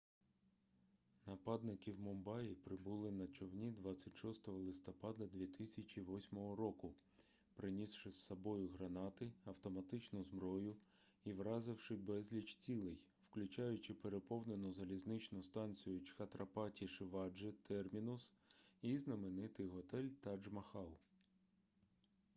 нападники 1.25 1.91
в 1.91 1.99
мумбаї 1.99 2.55
прибули 2.55 3.11
на 3.11 3.27
човні 3.27 3.71
26 3.71 4.47
листопада 4.47 5.25
2008 5.33 6.37
року 6.37 6.93
принісши 7.53 8.11
з 8.11 8.15
собою 8.15 8.69
гранати 8.69 9.31
автоматичну 9.45 10.23
зброю 10.23 10.75
і 11.25 11.33
вразивши 11.33 11.95
безліч 11.95 12.55
цілей 12.55 12.99
включаючи 13.21 13.93
переповнену 13.93 14.71
залізничну 14.73 15.43
станцію 15.43 15.99
чхатрапаті-шиваджи 16.01 17.51
термінус 17.63 18.33
і 18.81 18.97
знаменитий 18.97 19.67
готель 19.67 20.09
тадж-махал 20.23 20.91